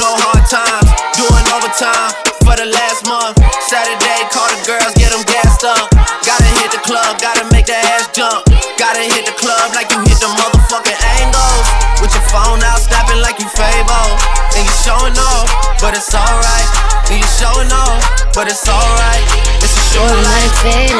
know 0.00 0.16
hard 0.16 0.44
times. 0.48 0.88
Doing 1.20 1.46
overtime 1.52 2.16
for 2.40 2.56
the 2.56 2.64
last 2.72 3.04
month. 3.04 3.36
Saturday, 3.68 4.24
call 4.32 4.48
the 4.48 4.60
girls, 4.64 4.96
get 4.96 5.12
them 5.12 5.20
gassed 5.28 5.62
up. 5.62 5.92
Gotta 6.24 6.48
hit 6.64 6.72
the 6.72 6.80
club, 6.88 7.20
gotta 7.20 7.44
make 7.52 7.68
the 7.68 7.76
ass 7.76 8.08
jump. 8.16 8.48
Gotta 8.80 9.04
hit 9.04 9.28
the 9.28 9.36
club 9.36 9.76
like 9.76 9.92
you 9.92 10.00
hit 10.08 10.16
the 10.24 10.32
motherfucking 10.32 11.00
angles. 11.20 11.66
With 12.00 12.16
your 12.16 12.24
phone 12.32 12.64
out, 12.64 12.80
snapping 12.80 13.20
like 13.20 13.36
you 13.36 13.48
Fable. 13.52 14.08
And 14.56 14.64
you 14.64 14.74
showing 14.80 15.16
off, 15.20 15.52
but 15.84 15.92
it's 15.92 16.08
alright. 16.16 16.68
And 17.12 17.20
you 17.20 17.28
showing 17.36 17.68
off, 17.68 18.00
but 18.32 18.48
it's 18.48 18.64
alright. 18.64 19.24
It's 19.60 19.76
a 19.76 19.84
short 19.92 20.16
life. 20.16 20.99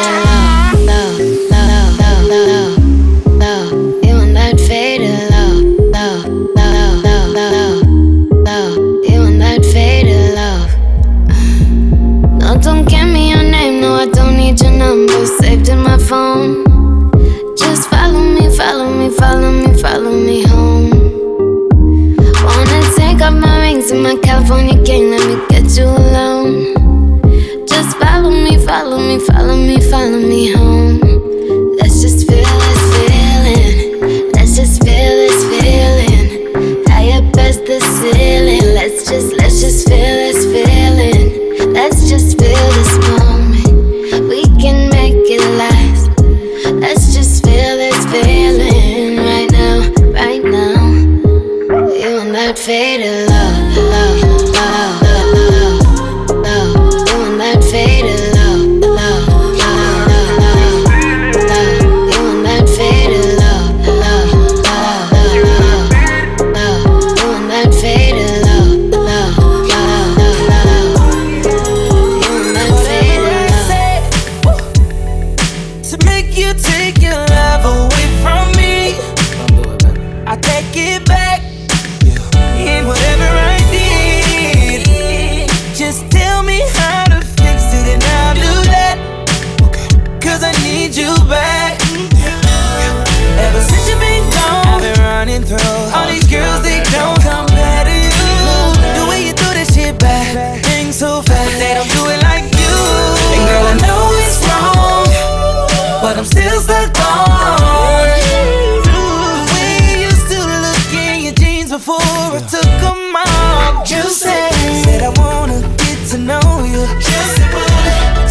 come 112.81 113.17
on. 113.17 113.87
Said 113.87 115.03
I 115.03 115.11
wanna 115.21 115.61
get 115.77 115.99
to 116.11 116.19
know 116.19 116.65
you. 116.65 116.83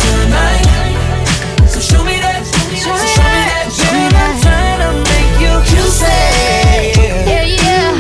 Tonight. 0.02 0.68
So 1.68 1.80
show 1.80 2.04
me 2.04 2.20
that. 2.20 2.44
Show 2.76 2.94
me 2.94 3.06
that. 3.08 3.72
Show 3.72 3.92
me 3.94 4.06
that. 4.16 4.34
To 4.82 4.90
make 5.10 5.34
you. 5.40 5.54
Yeah, 7.26 7.46
yeah. 7.46 7.94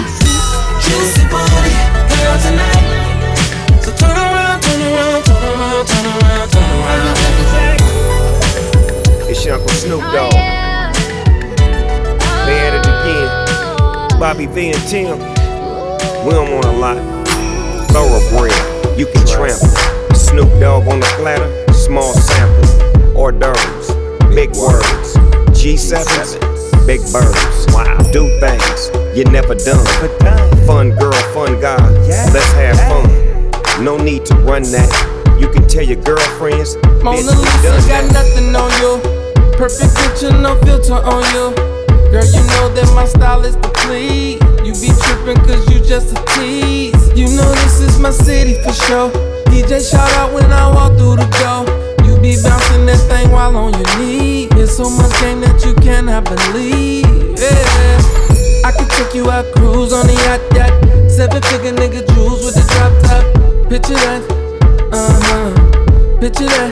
Juicy 0.84 1.24
girl 1.30 2.38
tonight. 2.46 2.88
So 3.82 3.90
turn 3.96 4.18
around, 4.18 4.60
turn 4.62 4.82
around, 4.82 5.24
turn 5.26 5.44
around, 5.46 5.86
turn 5.88 6.06
around, 6.06 6.48
turn 6.52 6.68
around. 6.82 7.10
It's 9.30 9.42
your 9.46 9.56
Uncle 9.56 9.70
Snoop 9.70 10.02
oh, 10.04 10.12
Dogg. 10.14 10.34
They 12.46 12.58
again. 12.68 13.28
Oh. 13.28 14.20
Bobby 14.20 14.46
V 14.48 14.72
and 14.72 14.84
Tim. 14.88 15.39
We 16.30 16.36
don't 16.36 16.54
want 16.54 16.66
a 16.66 16.72
lot. 16.72 16.98
Thoroughbred, 17.90 19.00
you 19.00 19.08
can 19.08 19.26
trample. 19.26 19.68
Snoop 20.14 20.48
Dogg 20.60 20.88
on 20.88 21.00
the 21.00 21.12
platter, 21.18 21.50
small 21.74 22.14
sample. 22.14 23.18
Hors 23.18 23.32
d'oeuvres, 23.32 23.88
big 24.36 24.52
words. 24.56 25.18
G7s, 25.58 26.38
big 26.86 27.02
birds. 27.12 27.66
Wow. 27.74 27.98
Do 28.14 28.30
things 28.40 28.92
you 29.18 29.24
never 29.24 29.56
done. 29.56 29.84
Fun 30.68 30.92
girl, 31.00 31.18
fun 31.34 31.60
guy. 31.60 31.82
Let's 32.30 32.52
have 32.54 32.78
fun. 32.78 33.84
No 33.84 33.98
need 33.98 34.24
to 34.28 34.36
run 34.36 34.62
that. 34.70 35.36
You 35.42 35.50
can 35.50 35.68
tell 35.68 35.84
your 35.84 36.00
girlfriends. 36.04 36.76
Mona 37.02 37.18
bitch, 37.18 37.26
we 37.26 37.42
Lisa 37.42 37.90
got 37.90 38.06
that. 38.06 38.14
nothing 38.14 38.56
on 38.56 38.70
you. 38.78 39.02
Perfect 39.58 39.96
picture, 39.98 40.32
no 40.40 40.62
filter 40.62 40.94
on 40.94 41.24
you. 41.34 41.56
Girl, 42.14 42.26
you 42.26 42.42
know 42.54 42.70
that 42.74 42.89
just 46.00 46.18
a 46.18 46.26
tease. 46.34 47.10
You 47.18 47.28
know 47.36 47.52
this 47.64 47.82
is 47.82 48.00
my 48.00 48.12
city 48.12 48.56
for 48.64 48.74
sure. 48.74 49.10
DJ 49.52 49.80
shout 49.84 50.12
out 50.14 50.34
when 50.34 50.52
I 50.52 50.68
walk 50.74 50.98
through 50.98 51.18
the 51.18 51.28
door. 51.40 51.68
You 52.06 52.16
be 52.22 52.36
bouncing 52.42 52.86
that 52.86 53.02
thing 53.10 53.32
while 53.32 53.56
on 53.58 53.74
your 53.74 53.98
knee. 54.00 54.48
There's 54.48 54.76
so 54.76 54.90
much 54.90 55.12
game 55.20 55.42
that 55.42 55.64
you 55.66 55.74
cannot 55.76 56.24
believe. 56.26 57.06
Yeah. 57.38 58.68
I 58.68 58.72
could 58.72 58.90
take 58.92 59.14
you 59.14 59.30
out 59.30 59.46
cruise 59.56 59.92
on 59.92 60.08
the 60.08 60.16
yacht, 60.26 60.42
yacht. 60.56 60.74
Seven 61.12 61.42
figure 61.44 61.74
nigga 61.74 62.08
jewels 62.14 62.46
with 62.46 62.56
the 62.56 62.66
drop 62.72 62.94
top. 63.04 63.24
Picture 63.70 64.00
that, 64.06 64.24
uh 64.94 65.20
huh. 65.28 66.20
Picture 66.20 66.48
that, 66.48 66.72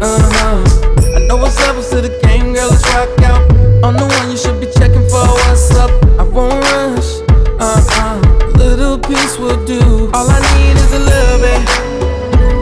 uh 0.00 0.18
huh. 0.32 1.16
I 1.16 1.26
know 1.26 1.36
what's 1.36 1.58
levels 1.60 1.90
to 1.90 2.00
the 2.00 2.12
game, 2.22 2.54
girl. 2.54 2.70
Let's 2.70 2.84
rock 2.94 3.20
out. 3.22 3.42
I'm 3.84 3.96
the 3.96 4.15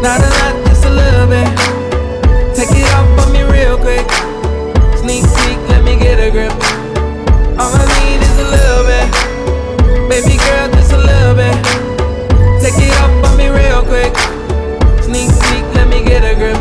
not 0.04 0.20
a 0.20 0.28
lot, 0.36 0.66
just 0.66 0.84
a 0.84 0.90
little 0.90 1.26
bit. 1.26 1.48
Take 2.54 2.76
it 2.76 2.84
off 2.92 3.08
of 3.24 3.32
me 3.32 3.40
real 3.42 3.78
quick. 3.78 4.04
Sneak 5.00 5.24
peek, 5.40 5.56
let 5.72 5.82
me 5.82 5.96
get 5.96 6.20
a 6.20 6.30
grip. 6.30 6.52
All 7.56 7.72
I 7.72 7.84
need 7.96 8.20
is 8.20 8.36
a 8.36 8.48
little 8.52 8.84
bit. 8.84 9.08
Baby 10.12 10.36
girl, 10.44 10.68
just 10.76 10.92
a 10.92 10.98
little 10.98 11.34
bit. 11.34 11.56
Take 12.60 12.76
it 12.84 12.92
off 13.00 13.16
of 13.24 13.38
me 13.38 13.48
real 13.48 13.80
quick. 13.82 14.12
Sneak 15.00 15.30
peek, 15.48 15.64
let 15.72 15.88
me 15.88 16.04
get 16.04 16.20
a 16.22 16.34
grip. 16.36 16.60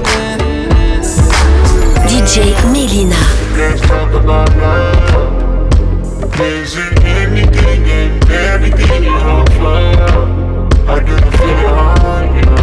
DJ 2.08 2.56
Melyna. 2.72 3.20
Let's 3.58 3.82
talk 3.82 4.14
about 4.14 4.56
love. 4.56 6.40
Is 6.40 6.78
it 6.78 7.04
anything 7.04 7.84
and 7.92 8.32
everything 8.32 9.04
you 9.04 9.12
offer? 9.12 9.84
I 10.88 11.00
didn't 11.04 11.32
feel 11.32 11.60
it 11.60 11.66
on 11.66 12.36
you. 12.38 12.63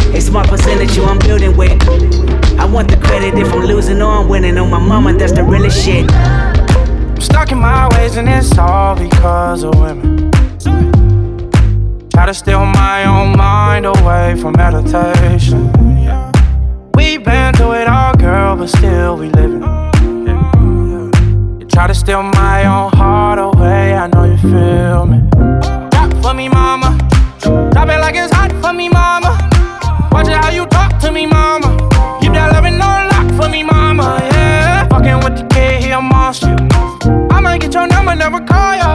A 0.13 0.31
my 0.31 0.45
percentage 0.45 0.95
you 0.97 1.03
I'm 1.03 1.17
building 1.19 1.55
with. 1.55 1.71
I 2.59 2.65
want 2.65 2.89
the 2.89 2.97
credit 2.97 3.33
if 3.35 3.51
I'm 3.53 3.65
losing 3.65 4.01
or 4.01 4.11
I'm 4.11 4.27
winning. 4.27 4.57
On 4.57 4.69
my 4.69 4.77
mama, 4.77 5.13
that's 5.13 5.31
the 5.31 5.43
realest 5.43 5.83
shit. 5.83 6.11
I'm 6.11 7.21
stuck 7.21 7.51
in 7.51 7.59
my 7.59 7.87
ways 7.95 8.17
and 8.17 8.27
it's 8.27 8.57
all 8.57 8.95
because 8.95 9.63
of 9.63 9.73
women. 9.75 10.29
Try 12.09 12.25
to 12.25 12.33
steal 12.33 12.65
my 12.65 13.05
own 13.05 13.37
mind 13.37 13.85
away 13.85 14.35
from 14.35 14.53
meditation. 14.57 15.71
We've 16.93 17.23
been 17.23 17.55
through 17.55 17.73
it 17.73 17.87
all, 17.87 18.13
girl, 18.15 18.57
but 18.57 18.67
still 18.67 19.15
we 19.17 19.29
living. 19.29 19.63
You 21.59 21.67
try 21.67 21.87
to 21.87 21.95
steal 21.95 22.21
my 22.21 22.65
own 22.65 22.91
heart 22.91 23.39
away, 23.39 23.95
I 23.95 24.07
know 24.07 24.25
you 24.25 24.37
feel 24.37 25.05
me. 25.05 25.21
Drop 25.89 26.13
for 26.21 26.33
me, 26.33 26.49
mama. 26.49 26.97
Drop 27.39 27.89
it 27.89 27.99
like 27.99 28.15
it's 28.15 28.33
hot 28.33 28.51
for 28.61 28.73
me, 28.73 28.89
mama. 28.89 29.40
It 30.31 30.37
how 30.37 30.49
you 30.49 30.65
talk 30.67 30.97
to 30.99 31.11
me, 31.11 31.25
mama. 31.25 31.75
Keep 32.21 32.33
that 32.33 32.53
loving 32.53 32.79
on 32.79 33.01
lock 33.11 33.27
for 33.37 33.49
me, 33.49 33.63
mama. 33.63 34.17
Yeah. 34.31 34.87
Fucking 34.87 35.19
with 35.23 35.35
the 35.37 35.45
kid, 35.53 35.83
he 35.83 35.91
a 35.91 36.01
monster. 36.01 36.55
I'ma 37.31 37.57
get 37.57 37.73
your 37.73 37.87
number, 37.87 38.15
never 38.15 38.39
call 38.39 38.75
ya. 38.75 38.91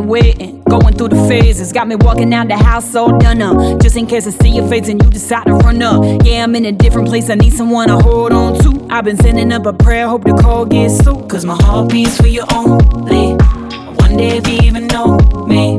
Me 0.00 0.06
waiting? 0.06 0.62
Going 0.62 0.94
through 0.94 1.08
the 1.08 1.28
phases, 1.28 1.72
got 1.72 1.88
me 1.88 1.96
walking 1.96 2.32
out 2.34 2.48
the 2.48 2.56
house 2.56 2.94
all 2.94 3.18
done 3.18 3.42
up. 3.42 3.80
Just 3.80 3.96
in 3.96 4.06
case 4.06 4.26
I 4.26 4.30
see 4.30 4.50
your 4.50 4.68
face 4.68 4.88
and 4.88 5.02
you 5.02 5.10
decide 5.10 5.44
to 5.44 5.54
run 5.54 5.82
up. 5.82 6.24
Yeah, 6.24 6.44
I'm 6.44 6.54
in 6.54 6.66
a 6.66 6.72
different 6.72 7.08
place, 7.08 7.30
I 7.30 7.34
need 7.34 7.52
someone 7.52 7.88
to 7.88 7.98
hold 7.98 8.32
on 8.32 8.58
to. 8.60 8.86
I've 8.90 9.04
been 9.04 9.16
sending 9.16 9.52
up 9.52 9.66
a 9.66 9.72
prayer, 9.72 10.06
hope 10.08 10.24
the 10.24 10.34
call 10.34 10.66
gets 10.66 11.02
through. 11.02 11.26
Cause 11.28 11.44
my 11.44 11.56
heart 11.56 11.90
beats 11.90 12.16
for 12.16 12.26
you 12.26 12.44
only. 12.52 13.36
I 13.40 13.94
wonder 13.98 14.24
if 14.24 14.46
you 14.46 14.58
even 14.62 14.86
know 14.88 15.18
me. 15.46 15.78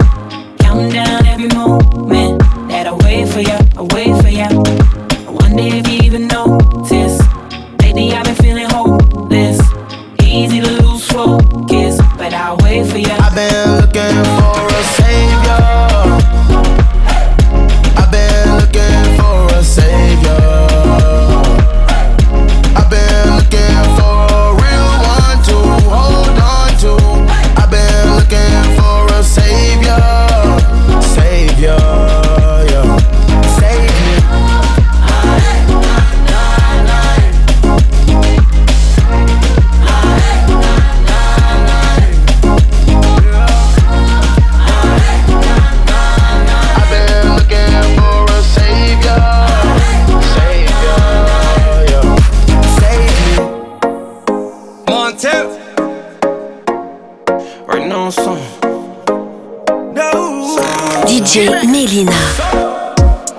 writing 57.69 57.91
on 57.91 58.11
some. 58.11 58.37
No. 59.93 60.57
DJ 61.05 61.47
Melyna. 61.71 62.11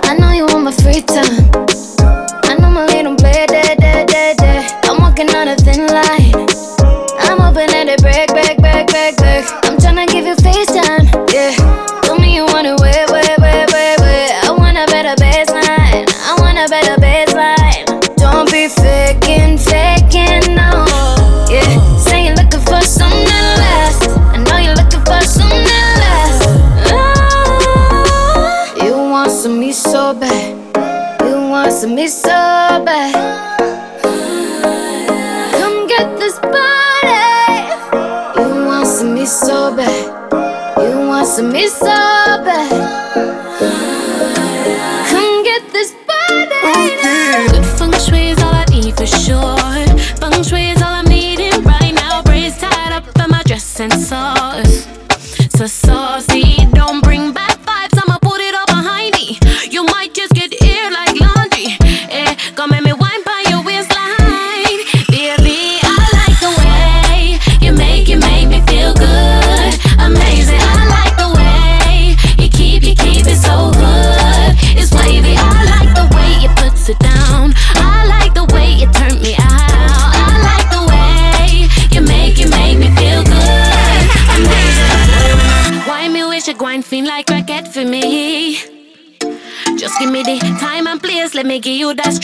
I 0.05 0.17
know 0.19 0.33
you 0.33 0.47
want 0.47 0.65
my 0.65 0.73
free 0.73 1.03
time. 1.03 1.60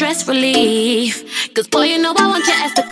stress 0.06 0.28
relief. 0.28 1.52
Cause 1.54 1.66
boy, 1.66 1.82
you 1.82 1.98
know 1.98 2.14
I 2.16 2.28
want 2.28 2.46
your 2.46 2.54
ass 2.56 2.74
to 2.74 2.85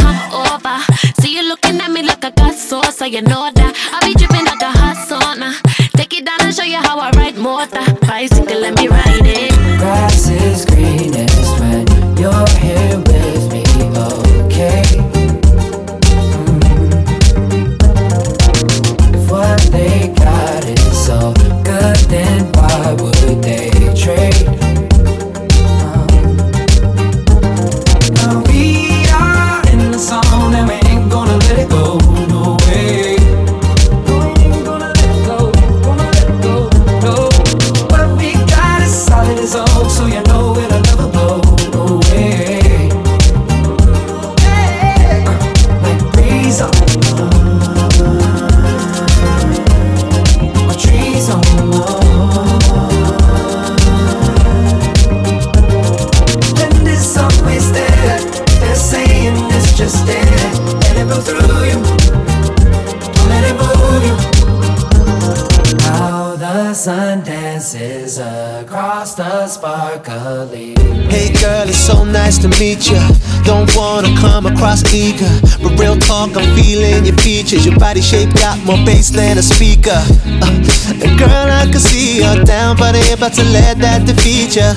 dances 67.25 68.19
across 68.19 69.15
the 69.15 69.47
sparkly. 69.47 70.75
Hey 71.09 71.33
girl, 71.41 71.67
it's 71.69 71.79
so 71.79 72.05
nice 72.05 72.39
to 72.39 72.49
meet 72.61 72.91
ya. 72.91 73.01
Don't 73.45 73.71
wanna 73.75 74.09
come 74.21 74.47
across 74.47 74.83
eager, 74.93 75.31
but 75.63 75.79
real 75.81 75.97
talk, 75.97 76.37
I'm 76.37 76.45
feeling 76.55 77.05
your 77.05 77.17
features. 77.17 77.65
Your 77.65 77.79
body 77.79 78.03
shape 78.03 78.33
got 78.35 78.59
more 78.65 78.77
bass 78.85 79.11
than 79.11 79.39
a 79.39 79.43
speaker. 79.43 80.01
Uh, 80.45 81.03
and 81.03 81.19
girl, 81.19 81.49
I 81.61 81.67
can 81.71 81.81
see 81.81 82.19
you're 82.19 82.45
down, 82.45 82.77
but 82.77 82.95
ain't 82.95 83.19
about 83.19 83.33
to 83.35 83.45
let 83.45 83.79
that 83.79 84.07
defeat 84.07 84.57
ya. 84.57 84.75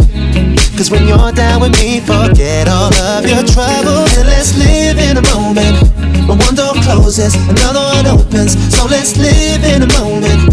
Cause 0.77 0.91
when 0.91 1.07
you're 1.07 1.31
down 1.31 1.61
with 1.61 1.73
me, 1.81 1.99
forget 1.99 2.67
all 2.67 2.93
of 2.93 3.25
your 3.25 3.43
troubles 3.43 4.15
and 4.17 4.27
let's 4.27 4.57
live 4.57 4.97
in 4.99 5.15
the 5.15 5.25
moment. 5.33 5.96
When 6.27 6.39
one 6.39 6.55
door 6.55 6.73
closes, 6.83 7.35
another 7.47 7.79
one 7.79 8.05
opens. 8.05 8.51
So 8.75 8.85
let's 8.85 9.15
live 9.15 9.63
in 9.63 9.83
a 9.83 9.87
moment. 9.95 10.51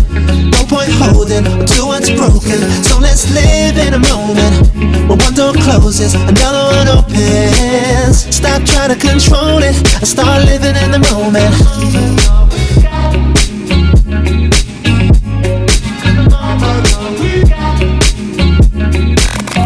No 0.55 0.63
point 0.71 0.91
holding 1.03 1.45
on 1.49 1.67
to 1.67 1.87
what's 1.87 2.11
broken. 2.11 2.61
So 2.85 3.01
let's 3.01 3.29
live 3.35 3.77
in 3.77 3.95
a 3.95 3.99
moment. 3.99 4.71
When 5.09 5.19
one 5.19 5.35
door 5.35 5.53
closes, 5.53 6.15
another 6.15 6.65
one 6.79 6.87
opens. 6.87 8.23
Stop 8.31 8.63
trying 8.63 8.95
to 8.95 8.97
control 8.97 9.59
it 9.59 9.75
and 9.99 10.07
start 10.07 10.45
living 10.45 10.77
in 10.77 10.93
the 10.93 11.01
moment. 11.11 11.55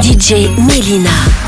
DJ 0.01 0.49
Melyna. 0.57 1.48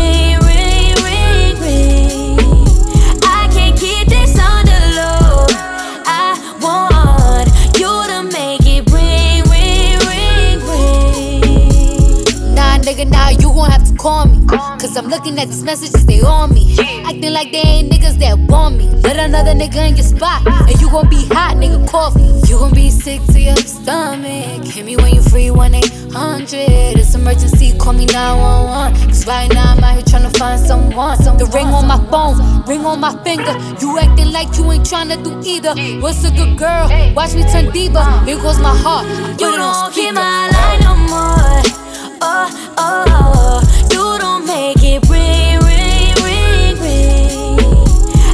call 14.01 14.25
me. 14.25 14.45
Cause 14.81 14.97
I'm 14.97 15.07
looking 15.07 15.37
at 15.37 15.47
these 15.47 15.63
messages, 15.63 16.05
they 16.05 16.21
on 16.21 16.53
me. 16.53 16.75
Acting 17.05 17.33
like 17.33 17.51
they 17.51 17.61
ain't 17.61 17.91
niggas 17.91 18.17
that 18.19 18.37
want 18.49 18.77
me. 18.77 18.89
Let 19.05 19.17
another 19.17 19.53
nigga 19.53 19.89
in 19.89 19.95
your 19.95 20.05
spot, 20.05 20.45
and 20.45 20.81
you 20.81 20.89
gon' 20.89 21.07
be 21.07 21.23
hot, 21.27 21.57
nigga, 21.57 21.87
coffee. 21.87 22.31
You 22.49 22.57
gon' 22.57 22.73
be 22.73 22.89
sick 22.89 23.21
to 23.27 23.39
your 23.39 23.55
stomach. 23.57 24.65
Hit 24.65 24.85
me 24.85 24.97
when 24.97 25.13
you 25.13 25.21
free, 25.21 25.51
1 25.51 25.75
800. 25.75 26.97
It's 26.97 27.13
emergency, 27.13 27.77
call 27.77 27.93
me 27.93 28.05
911. 28.07 29.07
Cause 29.07 29.27
right 29.27 29.53
now 29.53 29.73
I'm 29.73 29.83
out 29.83 29.93
here 29.93 30.03
tryna 30.03 30.35
find 30.35 30.59
someone. 30.59 31.17
The 31.37 31.45
ring 31.53 31.67
on 31.67 31.85
my 31.87 31.99
phone, 32.09 32.65
ring 32.65 32.83
on 32.85 32.99
my 32.99 33.13
finger. 33.23 33.53
You 33.79 33.99
acting 33.99 34.31
like 34.31 34.57
you 34.57 34.71
ain't 34.71 34.85
tryna 34.85 35.23
do 35.23 35.31
either. 35.47 35.73
What's 36.01 36.23
a 36.25 36.31
good 36.31 36.57
girl? 36.57 36.89
Watch 37.13 37.35
me 37.35 37.43
turn 37.51 37.69
diva. 37.71 38.25
Here 38.25 38.37
goes 38.37 38.59
my 38.59 38.75
heart. 38.75 39.05
I 39.05 39.31
put 39.33 39.41
You 39.41 39.53
it 39.53 39.59
on 39.59 39.93
don't 39.93 39.93
keep 39.93 40.13
my 40.15 40.49
line 40.49 40.81
no 40.81 40.95
more. 41.05 41.90
Oh, 42.23 42.47
oh, 42.77 43.03
oh, 43.09 43.61
you 43.91 44.19
don't 44.19 44.45
make 44.45 44.83
it 44.83 45.01
ring, 45.09 45.59
ring, 45.65 46.13
ring, 46.21 46.77
ring. 46.79 47.57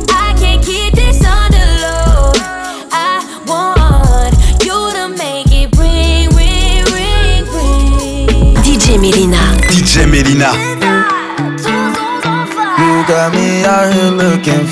I 0.10 0.36
can't 0.38 0.62
keep 0.62 0.94
this 0.94 1.24
on 1.26 1.52
the 1.52 1.66
low. 1.84 2.34
I 2.92 3.24
want 3.48 4.36
you 4.66 4.92
to 4.92 5.08
make 5.18 5.52
it 5.52 5.72
ring, 5.78 6.30
ring, 6.36 6.84
ring, 6.92 7.46
ring. 7.56 8.56
DJ 8.66 8.98
Melyna. 9.00 9.42
DJ 9.72 10.04
Melyna. 10.12 10.52
You 12.80 12.94
got 13.08 13.32
me 13.34 13.64
out 13.64 13.94
here 13.94 14.12
looking 14.12 14.66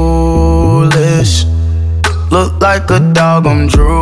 foolish. 0.00 1.34
Look 2.30 2.60
like 2.62 2.90
a 2.90 2.98
dog, 3.12 3.46
I'm 3.46 3.66
drooling. 3.68 3.92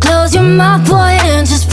Close 0.00 0.32
your 0.34 0.44
mouth, 0.44 0.86
boy, 0.88 1.18
and 1.22 1.46
just 1.46 1.71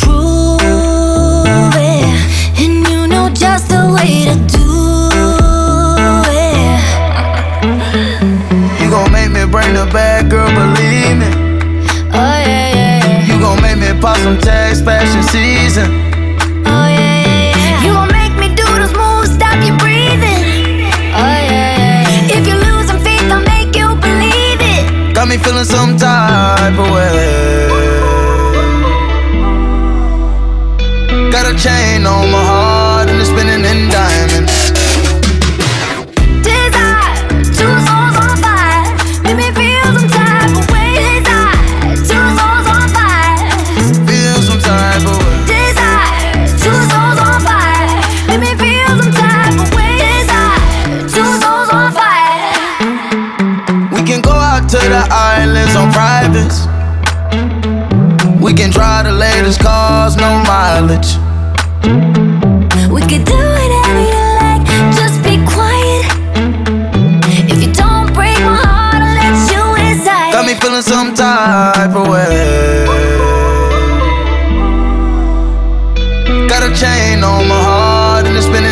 make 18.11 18.35
me 18.37 18.53
doodles 18.55 18.93
moves. 18.93 19.33
Stop 19.33 19.57
you 19.65 19.73
breathing. 19.77 20.85
Oh 21.17 21.39
yeah. 21.49 22.05
If 22.29 22.45
you're 22.47 22.63
losing 22.69 22.99
faith, 22.99 23.31
I'll 23.31 23.41
make 23.41 23.75
you 23.75 23.87
believe 23.95 24.61
it. 24.61 25.15
Got 25.15 25.27
me 25.29 25.37
feeling 25.37 25.65
some 25.65 25.97
type 25.97 26.77
of 26.77 26.89
way. 26.91 27.69
Got 31.31 31.51
a 31.51 31.55
chain 31.57 32.05
on 32.05 32.29
my 32.31 32.48
islands 55.49 55.75
on 55.75 55.91
privates. 55.91 56.67
We 58.41 58.53
can 58.53 58.69
drive 58.69 59.05
the 59.05 59.11
latest 59.11 59.59
cars, 59.61 60.15
no 60.15 60.43
mileage. 60.45 61.17
We 62.89 63.01
could 63.01 63.25
do 63.25 63.39
whatever 63.57 64.01
you 64.13 64.23
like, 64.41 64.63
just 64.93 65.17
be 65.23 65.37
quiet. 65.45 66.05
If 67.49 67.61
you 67.63 67.71
don't 67.73 68.13
break 68.13 68.37
my 68.39 68.61
heart, 68.61 69.01
I'll 69.01 69.17
let 69.21 69.35
you 69.51 69.63
inside. 69.89 70.31
Got 70.31 70.45
me 70.45 70.53
feeling 70.55 70.83
some 70.83 71.13
type 71.15 71.95
of 71.95 72.07
way. 72.07 72.85
Got 76.47 76.63
a 76.63 76.71
chain 76.75 77.23
on 77.23 77.47
my 77.47 77.61
heart 77.61 78.27
and 78.27 78.37
it's 78.37 78.45
spinning 78.45 78.68